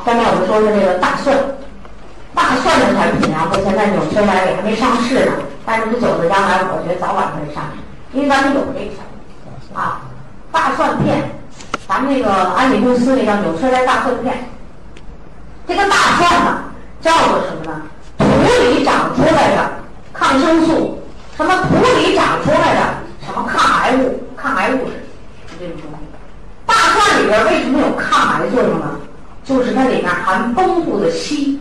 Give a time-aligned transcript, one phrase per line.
[0.00, 1.36] 下面我们说说这个大蒜，
[2.34, 5.32] 大蒜的产品啊，目前在纽崔莱也还没上市呢，
[5.66, 7.78] 但是不久的将来，我觉得早晚会上市，
[8.16, 10.00] 因为咱们有这个啊，
[10.50, 11.30] 大蒜片，
[11.86, 14.48] 咱们那个安利公司那叫纽崔莱大蒜片，
[15.68, 16.64] 这个大蒜呢
[17.02, 17.82] 叫做什么呢？
[18.16, 18.24] 土
[18.70, 19.70] 里长出来的
[20.14, 21.00] 抗生素，
[21.36, 22.80] 什么土里长出来的
[23.24, 25.04] 什么抗癌物、抗癌物质，
[25.46, 26.06] 就这种东西。
[26.66, 28.98] 大蒜里边为什么有抗癌作用呢？
[29.44, 31.58] 就是它里面含丰富的硒，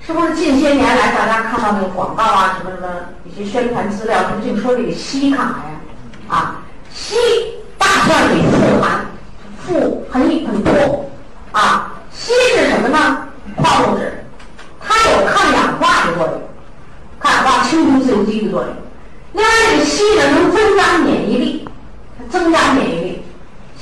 [0.00, 2.88] 是不是近些年来大家看到那个广告啊，什么什么
[3.24, 5.78] 一些宣传资料，什么净说这个硒抗癌
[6.28, 6.36] 啊？
[6.36, 6.62] 啊，
[6.94, 7.14] 硒
[7.76, 9.06] 大蒜里富含，
[9.58, 11.10] 富很很多
[11.52, 11.92] 啊。
[12.12, 13.28] 硒是什么呢？
[13.56, 14.24] 矿物质，
[14.80, 16.42] 它有抗氧化的作用，
[17.18, 18.70] 抗氧化清除自由基的作用。
[19.32, 21.68] 另外，这个硒呢能增加免疫力，
[22.30, 23.22] 增加免疫力。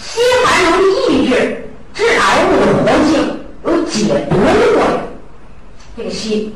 [0.00, 1.57] 硒还能抑制。
[1.98, 5.00] 致癌物的活性有解毒的作用，
[5.96, 6.48] 这个硒，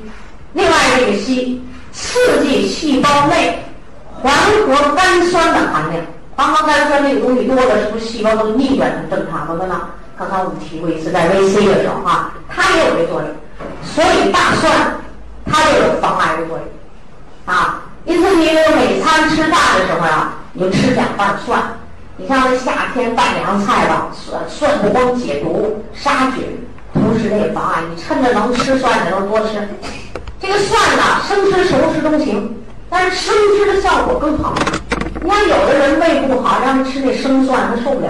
[0.53, 1.59] 另外这个硒
[1.91, 3.59] 刺激细胞内
[4.21, 4.33] 环
[4.65, 6.01] 合苷酸的含量，
[6.37, 9.81] 环合苷酸这个东西多了，是不是细胞都逆转成正常的了呢？
[10.17, 13.29] 刚才我们提过一次，在 VC 的时候啊，它也有这作用，
[13.83, 14.95] 所以大蒜
[15.45, 16.67] 它就有防癌的作用
[17.47, 17.83] 啊。
[18.05, 21.61] 因此，你每餐吃饭的时候啊，你就吃两瓣蒜。
[22.19, 26.45] 你像这夏天拌凉菜吧，蒜蒜不光解毒杀菌，
[26.93, 27.83] 同时它也防癌。
[27.91, 29.67] 你趁着能吃蒜的时候多吃。
[30.39, 32.55] 这个蒜呢，生吃熟吃都行，
[32.91, 34.55] 但是生吃的效果更好。
[35.23, 38.09] 你看有的人胃不好，让他吃那生蒜，他受不了，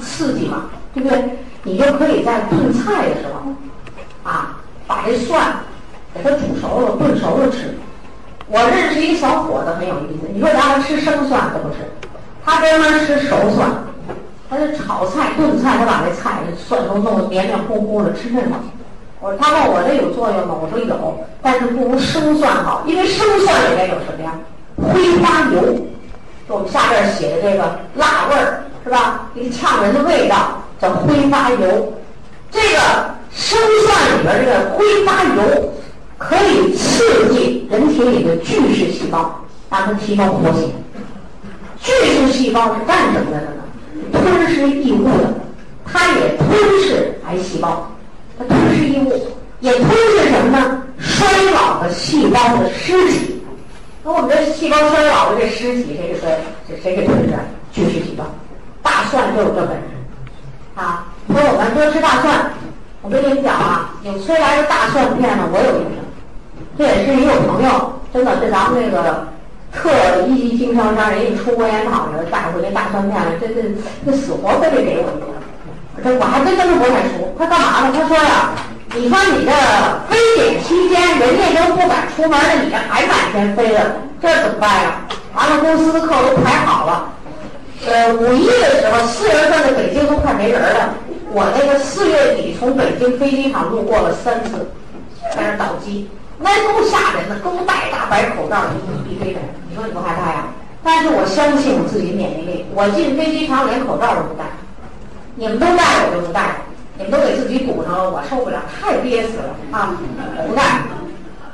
[0.00, 1.38] 刺激嘛，对不对？
[1.62, 5.56] 你就可以在炖菜的时候，啊，把这蒜
[6.14, 7.76] 给它煮熟了、炖熟了吃。
[8.46, 11.76] 我认识一个小伙子很有意思，你说让他吃生蒜他不吃。
[12.48, 13.68] 他专门吃熟蒜，
[14.48, 18.52] 他就炒菜、炖菜，他把那菜蒜都弄得黏黏糊糊的，吃那种。
[19.20, 20.56] 我说他问我这有作用吗？
[20.58, 24.32] 我说有，但是不如生蒜好，因为生蒜里面有什么呀？
[24.76, 25.60] 挥发油，
[26.48, 29.28] 就我们下边写的这个辣味儿是吧？
[29.34, 31.92] 一个呛人的味道叫挥发油。
[32.50, 32.78] 这个
[33.30, 35.70] 生蒜里边这个挥发油
[36.16, 40.72] 可以刺激人体里的巨噬细胞，让它提高活性。
[41.88, 43.46] 巨噬细胞是干什么的呢？
[44.12, 45.34] 吞噬异物的，
[45.86, 46.48] 它也吞
[46.82, 47.90] 噬癌细胞，
[48.38, 49.10] 它吞噬异物，
[49.60, 50.82] 也吞噬什么呢？
[50.98, 53.42] 衰老的细胞的尸体。
[54.04, 56.38] 那我们这细胞衰老的这尸体，谁给谁
[56.68, 57.34] 谁谁给吞噬？
[57.72, 58.24] 巨噬细胞。
[58.82, 59.82] 大蒜就有这本事
[60.74, 61.06] 啊！
[61.28, 62.52] 说我们多吃大蒜，
[63.00, 65.96] 我跟你们讲啊，纽崔莱的大蒜片呢，我有一瓶。
[66.76, 69.26] 这也是一个朋友，真的是咱们那个。
[69.82, 73.62] 特一级经销商，人家出国研讨去了，带回来大蒜片，这这
[74.04, 75.26] 这死活非得给我一个。
[76.02, 77.34] 这我还真跟他不太熟。
[77.38, 77.92] 他干嘛呢？
[77.94, 78.50] 他说呀，
[78.94, 79.52] 你说你这
[80.08, 85.06] 非典期间，人家都不敢出门了，你这还满天飞了，这怎么办呀？
[85.34, 87.12] 完了，公司的课都排好了。
[87.86, 90.94] 呃，五一的时候，四月份的北京都快没人了。
[91.30, 94.68] 我那个四月底从北京飞机场路过了三次，
[95.34, 96.10] 在那倒机。
[96.40, 99.42] 那够吓人的，都戴大白口罩，一一堆人，
[99.78, 100.48] 说你不害怕呀？
[100.82, 104.44] 但是我相信我自己免疫力，我进飞机场连口罩都不戴，
[105.36, 106.56] 你们都戴我就不戴，
[106.98, 109.94] 你们都给自己堵上了，我受不了，太憋死了啊！
[110.38, 110.62] 我不戴。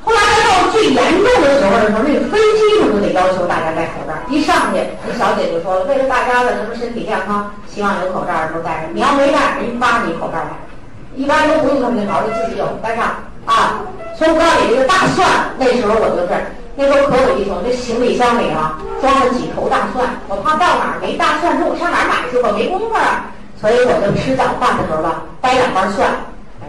[0.04, 4.12] 后来到最严重的时候的时候，那个飞机上都得要求大家戴口罩。
[4.28, 8.92] 一上去，那小姐就说了，为了大家的什么身体健康，希望有口罩的时候戴上。
[8.92, 10.52] 你要没戴，人扒你口罩来，
[11.16, 13.80] 一般都不用他们考虑，自己有戴上啊。
[14.16, 15.26] 所以我告诉你，这个大蒜，
[15.58, 16.36] 那时候我就是，
[16.76, 17.62] 那时候可有意思了。
[17.64, 22.38] 这行李箱里啊，装了几头大蒜，我怕到哪儿没大蒜，那我上哪儿买去？
[22.38, 23.30] 我没工夫啊。
[23.60, 26.10] 所以我就吃早饭的时候吧，掰两瓣蒜，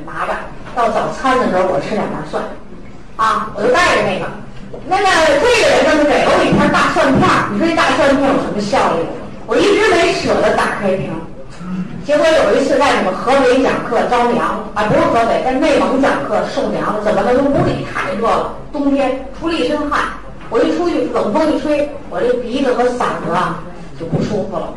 [0.05, 0.33] 拿着；
[0.75, 2.41] 到早餐的时候，我吃两瓣蒜，
[3.17, 4.25] 啊，我就带着那个。
[4.87, 5.05] 那个
[5.41, 9.07] 这个人呢，就给了我一片大蒜片你说这大蒜片有什么效应？
[9.47, 11.09] 我一直没舍得打开瓶。
[12.05, 17.33] 结果有一次在那个河北讲课着凉啊，不是河北，在内蒙讲课受凉了，怎么了？
[17.33, 20.01] 屋里太热了，冬天出了一身汗，
[20.51, 23.63] 我一出去冷风一吹，我这鼻子和嗓子啊
[23.99, 24.69] 就不舒服了。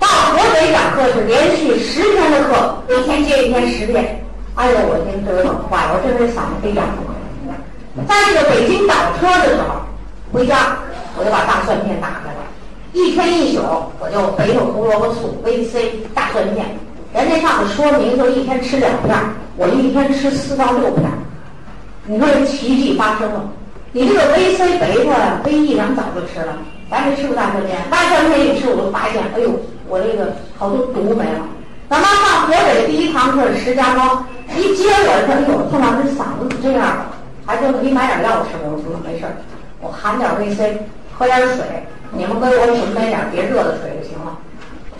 [0.00, 4.20] 到河北讲课是连续十天的课，一天接一天十遍，
[4.56, 7.14] 哎呦，我天，这有点坏了，我这回嗓子非常不可。
[8.08, 9.86] 在这个北京倒车的时候，
[10.32, 10.76] 回家
[11.16, 12.41] 我就把大蒜片打开了。
[12.92, 13.62] 一天一宿，
[13.98, 16.66] 我就肥肉胡萝卜素 VC 大蒜片，
[17.14, 19.16] 人家上面说明就一天吃两片，
[19.56, 21.10] 我一天吃四到六片。
[22.04, 23.48] 你说这奇迹发生了，
[23.92, 26.58] 你这个 VC 贝塔 VE 咱们早就吃了，
[26.90, 29.50] 咱没吃过大蒜片，大蒜片一吃我就发现，哎呦，
[29.88, 31.40] 我这个好多毒没了。
[31.88, 37.06] 咱妈上河北的第一堂课是石家庄，一接我说，哎呦，宋老师嗓子怎么这样了？
[37.46, 38.64] 还说你买点药吃吧。
[38.64, 39.32] 我说没事儿，
[39.80, 40.78] 我含点维 C，
[41.16, 41.64] 喝点水。
[42.14, 44.36] 你们给我准备点别热的水就行了。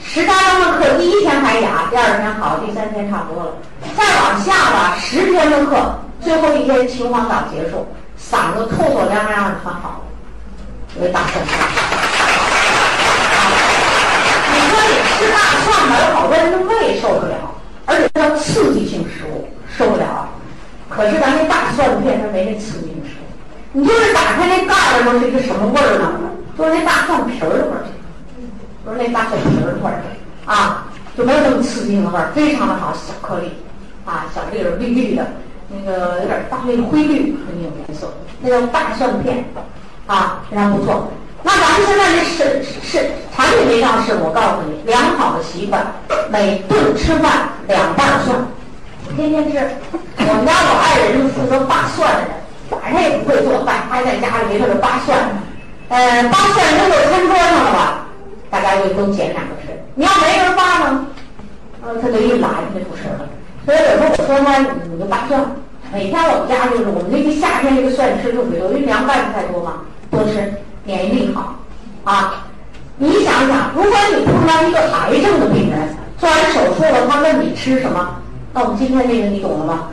[0.02, 3.52] 十八章的课，第一天还哑，第二天好，第三天差不多了。
[3.94, 7.86] 再往下吧，十天的课，最后一天秦皇岛结束，
[8.18, 10.00] 嗓子透透亮亮的很好，
[11.00, 11.44] 为大蒜。
[14.54, 17.54] 你说你吃大蒜吧，有好多人的胃受不了，
[17.84, 20.28] 而且叫刺激性食物受不了。
[20.88, 26.10] 可是咱那大蒜片它没那刺激性食物，你就是打开那盖儿的时候是一个什么味儿呢？
[26.56, 27.84] 就是那大蒜皮儿的味儿，
[28.84, 30.02] 就是那大蒜皮儿的味儿
[30.44, 33.52] 啊，就没有那么刺激的味儿，非常的好，小颗粒
[34.04, 35.26] 啊，小粒儿绿绿的，
[35.68, 39.44] 那个有点大那个灰绿的那种颜色，那叫大蒜片
[40.06, 41.08] 啊，非常不错。
[41.42, 45.84] 那咱们现在这是是产品没上市，我告诉你，良好的习惯，
[46.30, 48.36] 每顿吃饭两瓣蒜，
[49.16, 49.58] 天天吃。
[50.18, 52.28] 我们家老爱人是负责扒蒜的人，
[52.70, 55.18] 反正也不会做饭，还在家里给他们扒蒜。
[55.92, 58.06] 呃，扒蒜扔到餐桌上了吧，
[58.48, 59.78] 大家就都捡两个吃。
[59.94, 61.06] 你要没人扒呢，
[61.82, 63.28] 呃，他就一懒，他就不吃了。
[63.66, 64.58] 所以有时候我说他，
[64.90, 65.44] 你就扒蒜。
[65.92, 70.50] 每天我们家就是我们这个夏天这个蒜吃特别多，因为凉拌菜多嘛，多吃。
[70.84, 71.56] 免疫力好，
[72.04, 72.46] 啊，
[72.96, 78.16] 你想想，如果你碰到一个癌症的病人，做完手术了，他问你吃什么，
[78.54, 79.88] 那我们今天这个你懂了吗？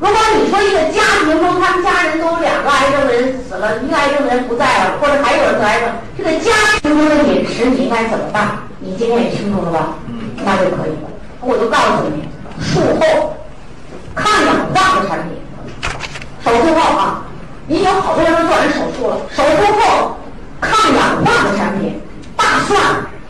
[0.00, 5.88] 如果你说一个家庭中，他们家人都有两个癌症的人死了，一个癌症的人不在了，或者还有人得癌症，
[6.18, 6.50] 这个家
[6.82, 8.58] 庭中的饮食你应该怎么办？
[8.80, 9.94] 你今天也清楚了吧？
[10.44, 11.08] 那就可以了。
[11.40, 12.28] 我就告诉你，
[12.60, 13.36] 术后
[14.14, 15.36] 抗氧化的产品，
[16.44, 17.22] 手术后啊，
[17.66, 20.16] 你有好多人都做完手术了，手术后。
[20.64, 22.00] 抗氧化的产品，
[22.36, 22.80] 大蒜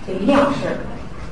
[0.06, 0.78] 就一定要吃，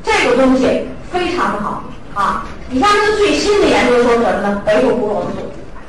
[0.03, 1.85] 这个东西非常的好
[2.15, 2.47] 啊！
[2.73, 4.63] 你像这个最新的研究说什么呢？
[4.65, 5.37] 贝鲁胡萝卜素，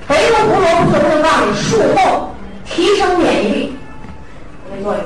[0.07, 2.31] 贝鲁胡萝卜素它就告诉你术后
[2.66, 3.75] 提升免疫力，
[4.72, 5.01] 没作用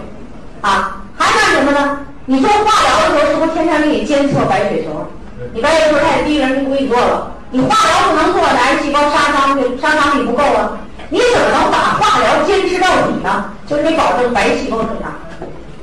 [0.62, 1.04] 啊！
[1.18, 2.00] 还干什么呢？
[2.26, 5.06] 你做化疗的时候是不是天天给你监测白血球？
[5.54, 7.34] 你白血球太低，人就不给你做了。
[7.52, 10.80] 你化疗不能做，癌细胞杀伤杀伤力不够啊！
[11.10, 13.52] 你怎么能把化疗坚持到底呢？
[13.68, 15.12] 就是得保证白细胞增长。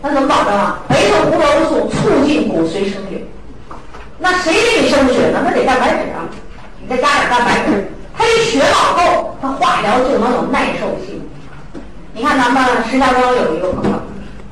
[0.01, 0.79] 那怎么保证啊？
[0.89, 3.12] 贝塔胡萝卜素促进骨髓生血。
[4.23, 5.43] 那谁给你生血呢？
[5.45, 6.23] 那得蛋白质啊！
[6.81, 11.21] 你再加点蛋白质，他这血老够，他化疗就能有耐受性。
[12.15, 13.99] 你看咱们石家庄有一个朋友，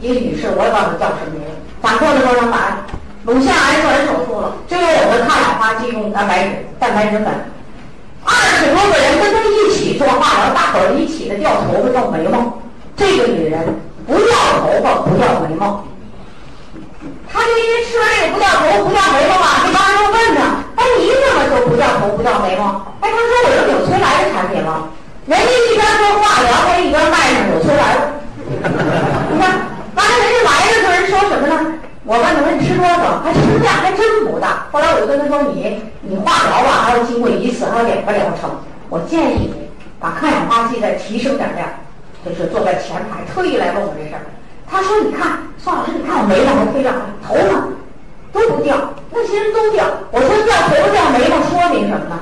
[0.00, 1.46] 一个女士，我也忘了叫什么名。
[1.80, 2.84] 讲课的时候能把
[3.22, 7.28] 乳腺癌做完手术了，就用我的抗氧化剂用蛋白质、蛋白质粉。
[8.24, 12.58] 二十多个人跟他一起做化疗，大伙儿一起的掉头发、掉眉毛。
[12.96, 13.62] 这个女人
[14.04, 15.86] 不掉头发、不掉眉毛，
[17.32, 19.46] 他就因为吃了这个不掉头、不掉眉毛嘛。
[19.64, 20.40] 这帮人就问她
[20.76, 24.90] ：“哎，你怎么就不掉头、不掉眉毛？”哎，他说：“我有纽崔莱的产品了。”
[25.26, 28.00] 人家一边做化疗，还一边卖上纽崔莱了。
[29.30, 31.78] 你看，完了人家来的时候人说什么呢？
[32.04, 33.22] 我问他说你吃多少？
[33.22, 34.66] 他吃量还真不大。
[34.72, 38.50] 后来我就跟他说你你化疗吧，还要经过一次，还有两个疗程。
[38.88, 41.68] 我建议你把抗氧化剂再提升点量，
[42.24, 44.26] 就是坐在前排，特意来问我这事儿。
[44.68, 47.68] 他说你看，宋老师，你看我眉毛还飞上来，头发
[48.32, 49.84] 都不掉，那些人都掉。
[50.10, 52.20] 我说掉头发掉眉毛说明什么呢？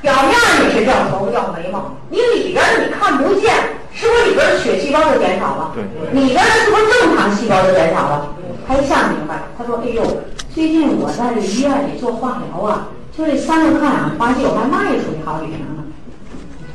[0.00, 3.52] 表面你是掉头发掉眉毛，你里边你看不见，
[3.92, 5.72] 是不是里边的血细胞就减少了？
[5.74, 5.82] 对。
[6.20, 8.28] 里边的是不是正常细胞就减少了？
[8.68, 10.02] 他一下明白，他说：“哎呦，
[10.54, 15.82] 最近我在这医院里做化疗啊，就这三个抗氧化剂，我还卖出去好几瓶呢。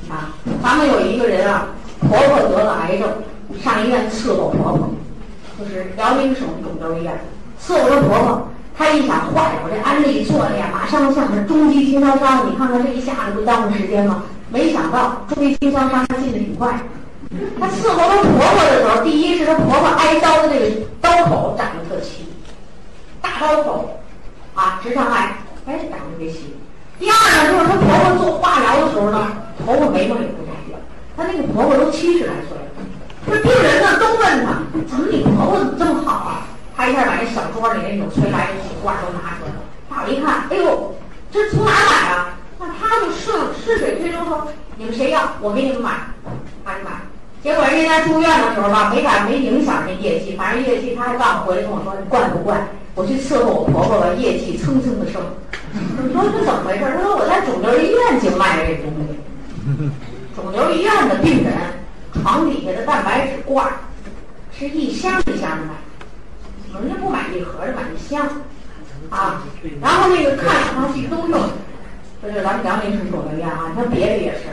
[0.09, 0.31] 啊，
[0.63, 1.67] 咱们有一个人啊，
[2.00, 3.07] 婆婆得了癌症，
[3.63, 4.89] 上医院伺候婆婆，
[5.60, 7.20] 就是辽宁省肿瘤医院
[7.62, 8.48] 伺候着婆婆。
[8.77, 14.24] 她一想坏了，我，这安利做的呀，马上像是中级经销商，你看看这一下子不耽误时间吗？
[14.50, 16.79] 没想到中级经销商他进的挺快。”
[17.60, 20.65] 她伺候她婆婆的时候，第一是她婆婆挨刀的这个
[21.00, 22.25] 刀口长得特齐，
[23.22, 24.00] 大刀口，
[24.55, 26.55] 啊，直肠癌，哎，长得特别齐。
[27.00, 29.27] 第二呢，就是她婆婆做化疗的时候呢，
[29.65, 30.77] 头发眉毛也不摘掉。
[31.15, 32.61] 她那个婆婆都七十来岁了，
[33.27, 36.47] 这病人呢都问他，怎么你婆婆怎么这么好啊？
[36.75, 39.61] 他一下把那小桌里那纽崔莱的几罐都拿出来了。
[39.89, 40.95] 大伙一看，哎呦，
[41.31, 42.37] 这从哪买啊？
[42.59, 44.47] 那他就顺顺水推舟说，
[44.77, 45.91] 你们谁要，我给你们买，
[46.65, 46.91] 他就买。
[47.43, 52.67] 结果人家住院的时候吧，没敢没影响这业绩，反正业绩他还告诉回来跟我说，你怪不怪？
[52.95, 55.21] 我去伺候我婆婆吧，业绩蹭蹭的升。
[55.73, 56.83] 你说这怎么回事？
[56.83, 59.19] 他说我在肿瘤医院就卖这东西，
[60.35, 61.53] 肿瘤医院的病人
[62.21, 63.67] 床底下的蛋白质罐
[64.57, 68.27] 是一箱一箱的买，人家不买一盒的，买一箱
[69.09, 69.43] 啊。
[69.81, 71.39] 然后那个抗氧化剂都用，
[72.21, 74.49] 这是咱们杨林师说的院啊，你看别的也是。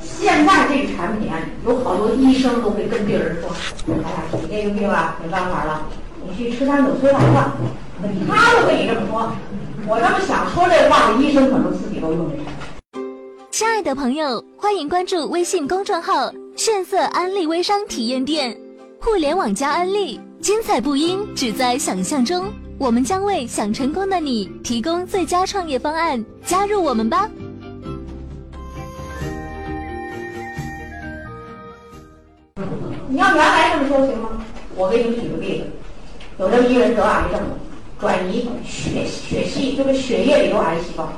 [0.00, 3.48] 现在这个产品啊，有好多医生都会跟病人说
[3.88, 5.82] ：“哎呀，你这个病啊，没办法了，
[6.26, 7.54] 你去吃点纽崔莱吧。”
[8.28, 9.32] 他都跟你这么说。
[9.86, 12.63] 我这么想说这话的医生，可能自己都用这产品。
[13.56, 18.52] 亲爱的朋友，欢迎关注微信公众号“炫色安利微商体验店”，
[19.00, 22.46] 互联网加安利，精彩不应只在想象中。
[22.78, 27.30] 我们将为想成功的你提供最佳创业方案，加入我们吧！
[33.08, 34.30] 你要原来这么说行吗？
[34.74, 35.66] 我给你们举个例子，
[36.40, 37.40] 有这么一人得癌症，
[38.00, 41.08] 转移血血系，就是血液里有癌细胞。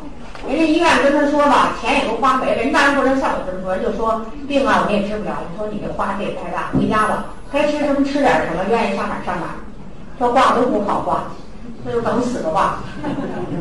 [0.48, 2.62] 人家医院跟他说吧，钱也都花没了。
[2.62, 5.38] 人当然不能像我这么说，人就说病啊，我们也治不了。
[5.50, 9.56] 你说你这花费也太大，回家吧，该吃什么吃点什么，愿意上哪上哪。
[10.18, 11.24] 这话都不好挂。
[11.84, 12.80] 那就等死的话，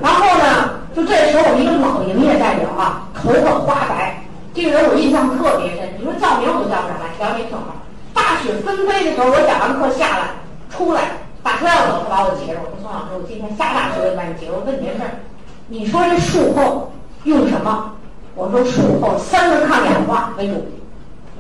[0.01, 4.23] 然后呢，就这时候，一个老营业代表啊，头发花白，
[4.53, 5.93] 这个人我印象特别深。
[5.99, 7.75] 你说叫名我都叫不上来，条件挺好。
[8.13, 10.25] 大雪纷飞的时候，我讲完课下来，
[10.73, 11.01] 出来
[11.43, 12.61] 打车要走，他把我截住。
[12.65, 14.53] 我说宋老师，我今天下大雪我把你截住。
[14.57, 15.21] 我问你件事儿，
[15.67, 16.91] 你说这术后
[17.23, 17.91] 用什么？
[18.35, 20.67] 我说术后三个抗氧化为主。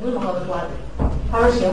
[0.01, 0.69] 你怎么和他说的？
[1.31, 1.69] 他说行。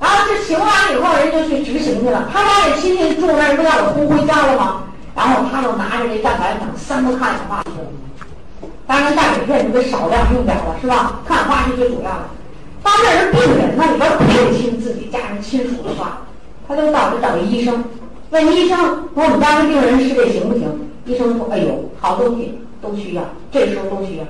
[0.00, 2.28] 然后这行完以后，人就去执行去了。
[2.32, 4.82] 他家这亲戚住那儿，不让我轰回家了吗？
[5.14, 7.62] 然后他就拿着这蛋白粉三个抗氧化。
[8.86, 11.20] 当然钙镁片你得少量用点了，是吧？
[11.26, 12.22] 抗氧化是最主要的。
[12.82, 16.22] 当这人病人那里边不听自己家人亲属的话，
[16.66, 17.84] 他就到这找医生，
[18.30, 18.78] 问医生
[19.14, 20.87] 说我们家这病人是这行不行？
[21.08, 24.24] 医生说哎呦，好东西都需要，这时候都需要。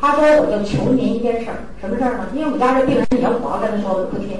[0.00, 2.26] 他说我就求您一件事儿，什么事儿呢？
[2.32, 4.30] 因为我们家这病人，你要我要跟他说，不听。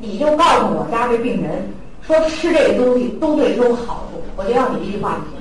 [0.00, 5.40] 你就告诉我家这病人说吃这个东西都对他有好处，我就要你一句话就行。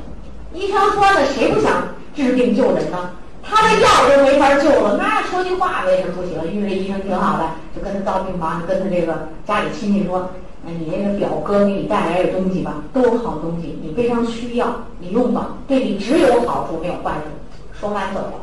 [0.54, 1.84] 医生说呢，谁不想
[2.16, 3.12] 治病救人呢？
[3.44, 6.40] 他的药都没法救了，那说句话为什么不行？
[6.56, 7.44] 因为这医生挺好的，
[7.76, 10.30] 就跟他到病房，就跟他这个家里亲戚说：“，
[10.66, 17.30] 你那个表哥给你带来的东西吧，都是好东西，你非常需要，你用吧，对你只有好处没有坏处。”
[17.80, 18.34] 说完走了，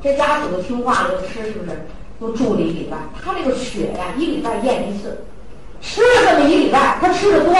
[0.00, 1.86] 这家属都听话了，就吃是不是？
[2.20, 5.24] 都住了一礼拜，他这个血呀，一礼拜验一次。
[5.82, 7.54] 吃了这么一礼拜，他吃的多，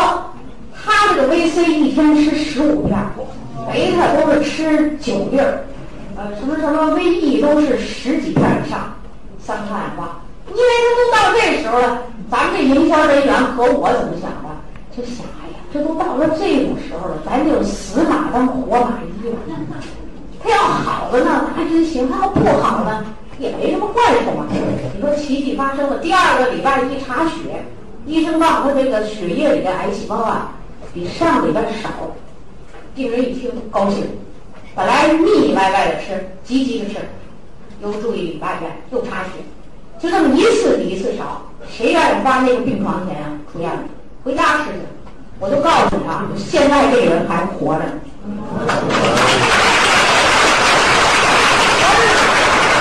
[0.73, 2.97] 他这个 VC 一天吃十五片，
[3.71, 5.65] 贝塔都是吃九粒儿，
[6.17, 8.95] 呃，什么什么 VE 都是十几片以上，
[9.41, 10.21] 三抗氧化。
[10.49, 12.03] 因为他都到这时候了，
[12.35, 14.51] 咱们这营销人员和我怎么想的？
[14.91, 19.37] 就想，哎呀，这都到了这种时候了，咱就死马当活马医了。
[20.43, 23.05] 他要好了呢，那真行；他要不好呢，
[23.39, 24.47] 也没什么坏处嘛。
[24.51, 27.65] 你说奇迹发生了，第二个礼拜一查血。
[28.05, 30.55] 医生告诉他，这个血液里的癌细胞啊，
[30.93, 31.89] 比上礼拜少。
[32.97, 34.09] 病人一听高兴，
[34.75, 36.97] 本来腻腻歪歪的吃，急急的吃，
[37.81, 39.31] 又住一礼拜院，又查血，
[40.01, 41.41] 就这么一次比一次少。
[41.71, 43.31] 谁愿意花那个病床钱啊？
[43.53, 43.79] 出院了，
[44.25, 44.79] 回家吃去。
[45.41, 47.83] 我就告诉你啊，现在这个人还活着。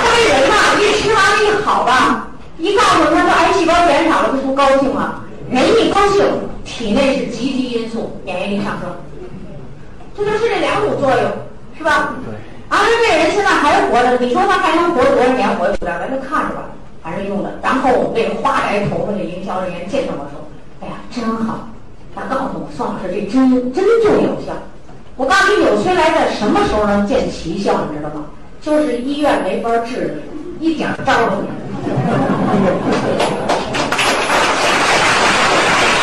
[0.05, 2.27] 这人呐，一吃完了一好吧。
[2.59, 5.21] 一告诉他说癌细胞减少了，他不高兴吗？
[5.49, 6.25] 人一高兴，
[6.63, 8.89] 体内是积极因素，免疫力上升，
[10.15, 11.31] 这就是这两种作用，
[11.77, 12.13] 是吧？
[12.23, 12.33] 对。
[12.69, 15.49] 而这人现在还活着，你说他还能活多少年？
[15.59, 16.69] 我也不知道，咱就看着吧，
[17.03, 17.51] 反正用了。
[17.61, 20.47] 然后我被花白头发的营销人员见到我说
[20.81, 21.67] ：“哎呀，真好！”
[22.15, 24.53] 他告诉我：“宋老师，这真真正有效。”
[25.17, 27.85] 我告诉你，纽崔莱在什么时候能见奇效？
[27.91, 28.25] 你知道吗？
[28.63, 30.23] 就是医院没法治，
[30.59, 31.53] 一点招都没有。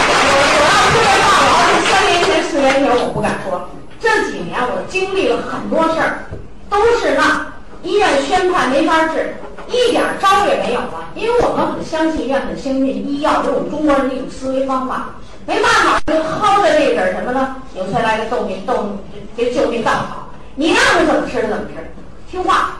[0.06, 3.66] 我要说这话，我要是三年前、四年前，我不敢说。
[3.98, 6.24] 这几年我经历了很多事儿，
[6.68, 7.46] 都是那
[7.82, 9.34] 医院宣判没法治，
[9.68, 11.10] 一点招也没有了。
[11.14, 15.14] 因为我们很相信医院很先进，医药是我们中国人的一种思维方法。
[15.46, 17.56] 没办法，就薅着这点什么呢？
[17.74, 18.98] 纽崔莱的救命救
[19.36, 21.90] 这救命稻草，你让他怎么吃他怎么吃，
[22.30, 22.78] 听话，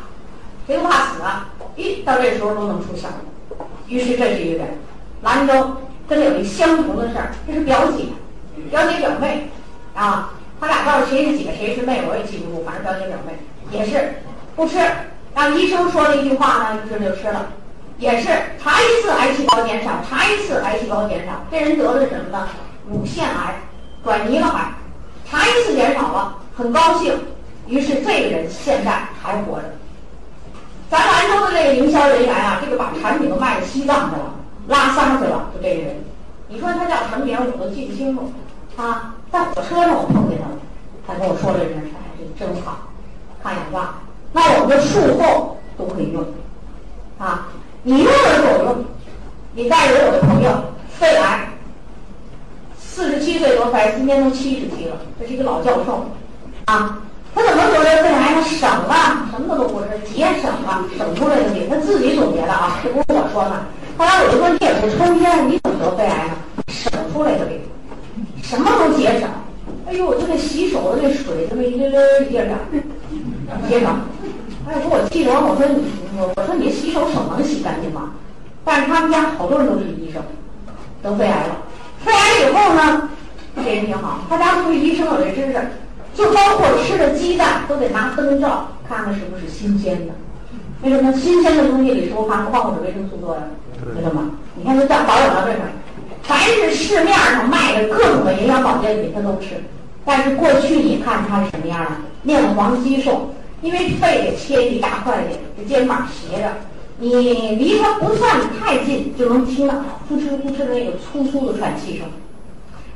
[0.67, 1.49] 谁都怕死啊。
[1.77, 3.09] 咦到这时候都能出效
[3.49, 4.79] 果，于是这是一个人，
[5.23, 5.77] 兰州
[6.07, 8.05] 跟他有一相同的事儿，这是表姐，
[8.71, 9.49] 表姐表妹，
[9.95, 13.33] 啊，他俩到底谁是姐谁是妹我也记不住，反正表姐表妹
[13.73, 14.23] 也是
[14.57, 14.79] 不吃，
[15.35, 17.47] 让医生说了一句话呢，于是就吃了，
[17.99, 18.29] 也是
[18.63, 22.49] 查一次癌细胞减少，查一次癌细胞减少，这人得的什么呢？
[22.91, 23.55] 乳腺癌，
[24.05, 24.73] 转移了还，
[25.29, 27.19] 查一次减少了，很高兴，
[27.67, 29.65] 于是这个人现在还活着。
[30.91, 34.35] 咱兰州的那个营销人员啊，这个把产品都卖到西藏去了，
[34.67, 36.05] 拉萨去了，就这个人。
[36.49, 38.33] 你说他叫什么名，我都记不清楚。
[38.77, 40.59] 啊，在火车上我碰见他了，
[41.07, 42.89] 他跟我说了一声，哎，这真好，
[43.41, 44.01] 抗氧化，
[44.33, 46.25] 那我们的术后都可以用，
[47.19, 47.49] 啊，
[47.83, 48.85] 你用的时候有用。
[49.53, 50.51] 你再有我的朋友
[50.97, 51.49] 肺癌，
[52.79, 56.05] 四十七岁得肺癌，今年都七十七了，这是一个老教授，
[56.67, 57.03] 啊，
[57.35, 58.35] 他怎么得的肺癌？
[58.35, 63.61] 他省了，什么都不是，节省了，省出来的病，他自己总结的啊，这不是我说的。
[63.99, 66.35] 后来我就说你也不抽烟，你怎么得肺癌呢？
[66.69, 67.61] 省出来的病，
[68.41, 69.29] 什么都节省。
[69.89, 72.85] 哎呦，就那洗手的那水，这么一溜溜一点点，
[73.69, 73.99] 节省。
[74.69, 75.85] 哎，说我气着，我说你，
[76.19, 78.13] 我我说你洗手手能洗干净吗？
[78.65, 80.23] 但是他们家好多人都是医生，
[81.03, 81.57] 得肺癌了。
[82.05, 83.09] 肺癌以后呢，
[83.57, 85.61] 这人挺好，他家不是医生有这知识，
[86.15, 90.13] 就包括吃的鸡蛋都得拿灯照看看是不是新鲜的。
[90.83, 91.13] 为什么？
[91.13, 93.43] 新鲜的东西里是不含矿物质、维生素多呀？
[93.97, 94.31] 知道吗？
[94.55, 95.61] 你看，他在保养到这上，
[96.23, 99.57] 凡是市面上卖的各种的营养保健品，他都吃。
[100.05, 101.91] 但是过去你看他是什么样的？
[102.23, 103.31] 面黄肌瘦，
[103.63, 105.25] 因为肺给切一大块的，
[105.57, 106.53] 这肩膀斜着。
[106.99, 109.75] 你离他不算太近，就能听到
[110.09, 112.07] 呼哧呼哧的那个粗粗的喘气声，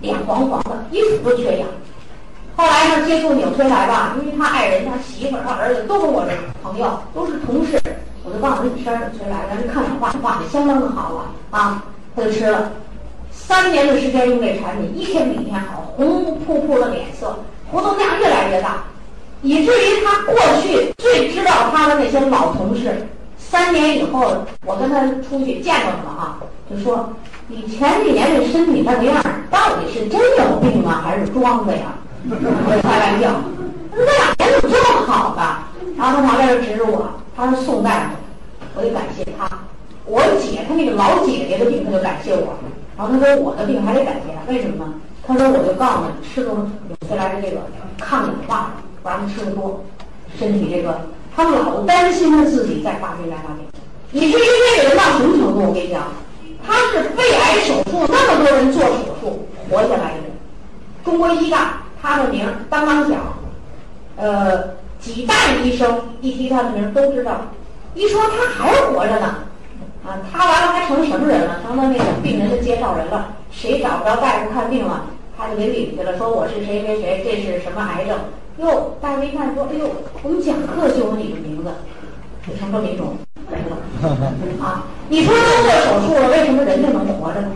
[0.00, 1.68] 脸黄黄的，一直都缺氧。
[2.56, 7.80] 后来呢，接触纽崔莱吧，因为他爱人、他媳妇、他儿子都是我的朋友，都是同事，
[8.22, 11.84] 我就告诉他你吃纽崔莱，咱这抗氧化化的相当的好了啊。
[12.14, 12.72] 他就吃了，
[13.32, 17.38] 三年的时间用这产品，一天比一天好，红扑扑的脸色，
[17.72, 18.84] 活动量越来越大，
[19.44, 23.06] 以至于他过去最知道他的那些老同事。
[23.36, 27.10] 三年以后，我跟他出去见过他了啊，就说
[27.46, 31.92] 你前几年这身体那个样到底是真有病啊，还是装的呀？
[32.82, 33.30] 开玩笑，
[33.92, 35.42] 那两年怎么这么好的？
[35.96, 38.16] 然后他旁边就指着我，他说宋大夫，
[38.74, 39.46] 我得感谢他。
[40.06, 42.56] 我姐她那个老姐姐的病，他就感谢我。
[42.96, 44.94] 然后他说我的病还得感谢他，为什么呢？
[45.26, 47.60] 他说我就告诉你，吃个纽崔莱的这个
[48.00, 48.72] 抗氧化，
[49.04, 49.84] 不让吃的多，
[50.38, 50.98] 身体这个。
[51.36, 53.66] 他老担心他自己再发病再发病，
[54.12, 55.68] 你至于这个人到什么程度？
[55.68, 56.04] 我跟你讲，
[56.66, 60.30] 他是肺癌手术那么多人做手术活下来的，
[61.04, 63.18] 中国医大他的名当当响，
[64.16, 67.48] 呃，几代医生一提他的名都知道，
[67.94, 69.38] 一说他还活着呢，
[70.06, 71.60] 啊，他完了还成什么人了？
[71.66, 78.16] 成了那个病人的介绍人了，谁找不着大夫看病了，他就给领去了，说我是谁谁谁，这是什么癌症。
[78.58, 79.90] 哟，大家一看说：“哎呦，
[80.22, 81.70] 我们讲课就有你的名字，
[82.46, 83.16] 你成这么一种
[83.50, 84.86] 人了啊！
[85.08, 87.50] 你说都做手术了，为什么人就能活着呢？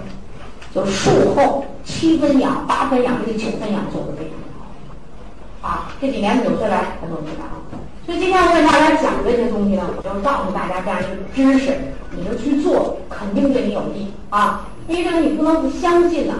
[0.75, 5.93] 就术后七分养、八分氧这九分养做的非常好啊！
[6.01, 7.63] 这几年纽崔莱很多非常好，
[8.05, 11.79] 所以今天我给大家讲这些东西呢，我就告诉大家这样一个知识，
[12.11, 14.67] 你就去做，肯定对你有益啊！
[14.89, 16.35] 因为这个你不能不相信呐。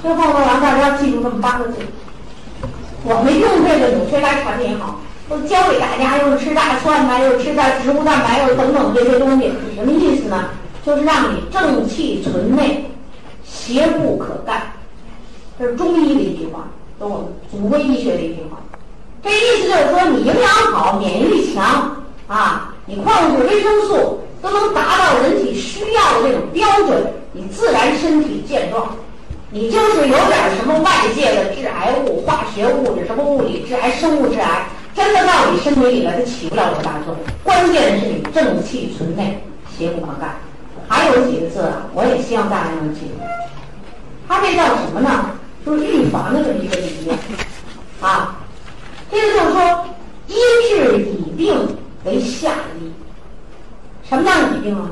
[0.00, 1.78] 最后呢，让大家记住这么八个字。
[3.06, 10.48] 我们用这个纽崔莱产品也好，都教给大家，又是吃大蒜呐，又是吃点植物蛋白，又等等这些东西，什么意思呢？
[10.86, 12.86] 就是让你正气存内，
[13.44, 14.72] 邪不可干。
[15.58, 18.56] 这是中医的一句话，是我们祖国医学的一句话。
[19.22, 28.96] 这意思就是说，你营养好，免疫力强啊，你矿物质、维生素都能达到人体需要的这种标准，你自然身体健壮。
[29.54, 37.18] 你就是有点什么外界的致癌物、化学物质、什么物理致癌、生物致癌，真的到你身体里了，它起不了多大作用。
[37.44, 39.44] 关键是你正气存内，
[39.78, 40.34] 邪不可干。
[40.88, 43.24] 还有几个字啊，我也希望大家能记住。
[44.26, 45.30] 它这叫什么呢？
[45.64, 47.16] 就是预防的这么一个理念
[48.00, 48.36] 啊。
[49.08, 49.84] 这个就是说，
[50.26, 50.34] 医
[50.68, 51.54] 治以病
[52.04, 52.90] 为下医。
[54.10, 54.90] 什么叫以病啊？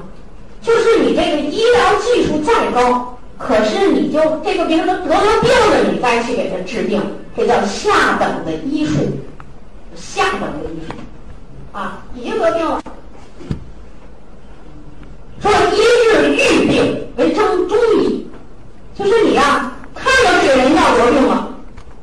[0.62, 3.08] 就是你这个医疗技术再高。
[3.44, 7.02] 可是你就这个病人得了病了，你再去给他治病，
[7.36, 9.00] 这叫下等的医术，
[9.96, 10.94] 下等的医术，
[11.76, 12.80] 啊，已经得病了。
[15.40, 15.76] 说医
[16.12, 18.30] 治愈病为中中医，
[18.94, 21.48] 就是你呀，看到这个人要得病了，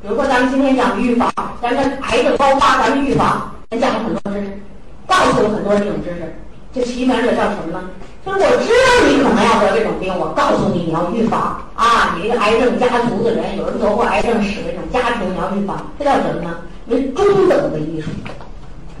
[0.02, 4.60] 比如说咱们今天讲预防，咱们癌症高发，咱们预防，咱讲了很多知识，
[5.06, 6.34] 告诉了很多这种知识，
[6.74, 7.88] 这起名这叫什么呢？
[8.24, 12.14] 就是我知道你可能要得这种病，我告诉你你要预防啊！
[12.14, 16.58] 你这个癌症家族的人，有人得过癌症史的这种家庭，你要预防，这叫什么呢？
[16.88, 18.10] 为中等的医术，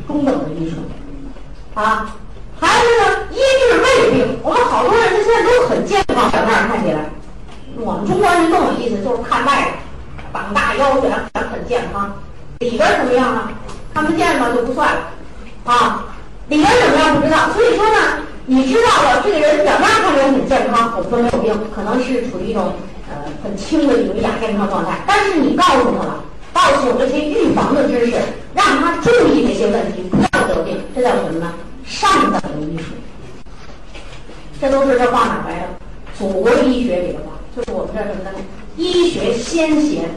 [0.08, 0.76] 中等的医术
[1.74, 2.16] 啊！
[2.58, 7.10] 还有呢，医治胃病，我们好多人现在都很健康，表面看起来，
[7.76, 9.74] 我们中国人更有意思，就是看外
[10.32, 11.12] 膀大腰圆，
[11.52, 12.10] 很健康，
[12.60, 13.50] 里边什么样呢？
[13.92, 15.00] 看不见嘛就不算了
[15.64, 16.04] 啊！
[16.48, 18.24] 里边怎么样不知道，所以说呢。
[18.52, 22.72] 你知道了，这个人表面看起来很健康，我们说没有病，可能是处于一种
[23.08, 24.98] 呃很轻的一种亚健康状态。
[25.06, 28.16] 但是你告诉他了， 告诉我这些预防的知识，
[28.52, 31.54] 让他注意这些问题，不要得病，这叫什么呢？
[31.86, 32.10] 上
[32.42, 32.86] 等医术。
[34.60, 35.66] 这都是这话哪来的？
[36.18, 38.30] 祖国医学里的话，就是我们这什么呢？
[38.76, 40.10] 医学先贤，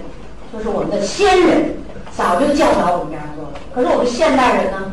[0.52, 1.76] 就是我们的先人
[2.18, 3.52] 早就教导我们这样做了。
[3.76, 4.92] 可是我们现代人呢，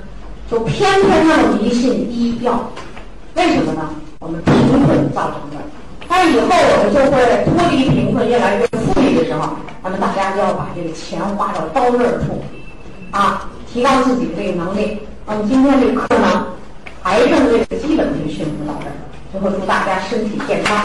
[0.50, 2.70] 就偏偏那么迷信医药，
[3.34, 3.90] 为什么呢？
[4.18, 4.52] 我们贫
[4.84, 5.56] 困造成的。
[6.08, 9.50] 但是以后我们就会脱离贫困，越来越富裕的时候，
[9.82, 12.42] 那么大家就要把这个钱花到刀刃处，
[13.12, 14.98] 啊，提高自己的这个能力。
[15.26, 16.46] 那么今天这个课呢，
[17.04, 18.92] 癌症这个基本培训就到这儿，
[19.30, 20.76] 最后祝大家身体健康。